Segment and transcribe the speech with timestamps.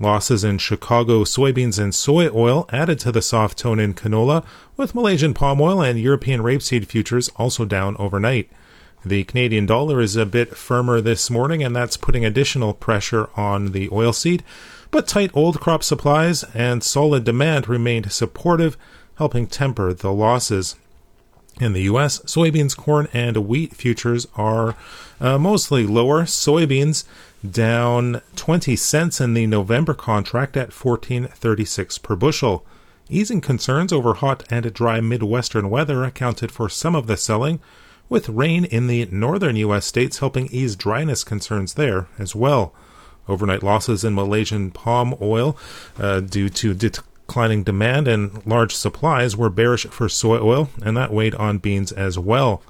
[0.00, 4.44] Losses in Chicago soybeans and soy oil added to the soft tone in canola,
[4.76, 8.48] with Malaysian palm oil and European rapeseed futures also down overnight.
[9.04, 13.72] The Canadian dollar is a bit firmer this morning, and that's putting additional pressure on
[13.72, 14.42] the oilseed.
[14.90, 18.76] But tight old crop supplies and solid demand remained supportive,
[19.16, 20.76] helping temper the losses.
[21.60, 24.76] In the U.S., soybeans, corn, and wheat futures are
[25.20, 26.22] uh, mostly lower.
[26.22, 27.04] Soybeans
[27.48, 32.64] down 20 cents in the November contract at 14.36 per bushel.
[33.08, 37.58] Easing concerns over hot and dry Midwestern weather accounted for some of the selling,
[38.08, 39.84] with rain in the northern U.S.
[39.84, 42.72] states helping ease dryness concerns there as well.
[43.26, 45.56] Overnight losses in Malaysian palm oil
[45.98, 46.72] uh, due to
[47.28, 51.92] declining demand and large supplies were bearish for soy oil, and that weighed on beans
[51.92, 52.62] as well.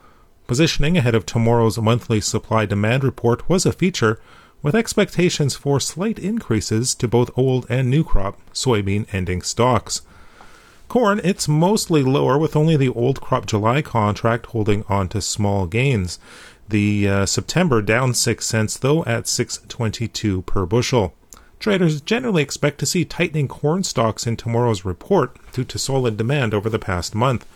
[0.48, 4.20] Positioning ahead of tomorrow's monthly supply demand report was a feature,
[4.60, 10.02] with expectations for slight increases to both old and new crop soybean ending stocks.
[10.88, 15.68] Corn, it's mostly lower, with only the old crop July contract holding on to small
[15.68, 16.18] gains.
[16.68, 21.14] The uh, September down 6 cents though at 6.22 per bushel.
[21.58, 26.54] Traders generally expect to see tightening corn stocks in tomorrow's report due to solid demand
[26.54, 27.46] over the past month.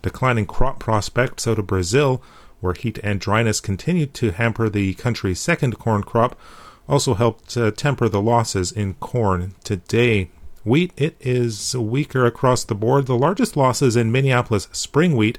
[0.00, 2.22] Declining crop prospects out of Brazil,
[2.60, 6.38] where heat and dryness continued to hamper the country's second corn crop,
[6.88, 10.30] also helped uh, temper the losses in corn today.
[10.64, 13.06] Wheat, it is weaker across the board.
[13.06, 15.38] The largest losses in Minneapolis spring wheat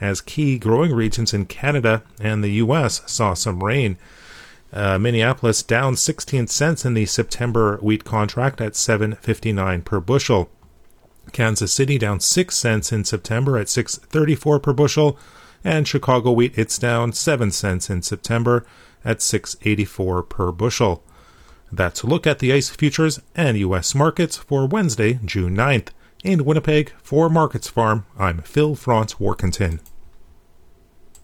[0.00, 3.00] as key growing regions in Canada and the U.S.
[3.06, 3.96] saw some rain.
[4.74, 10.50] Uh, Minneapolis down 16 cents in the September wheat contract at 7.59 per bushel.
[11.32, 15.16] Kansas City down 6 cents in September at 6.34 per bushel,
[15.62, 18.66] and Chicago wheat it's down 7 cents in September
[19.04, 21.04] at 6.84 per bushel.
[21.70, 23.94] That's a look at the ICE futures and U.S.
[23.94, 25.90] markets for Wednesday, June 9th.
[26.24, 29.78] In Winnipeg, for Markets Farm, I'm Phil Franz Warkentin.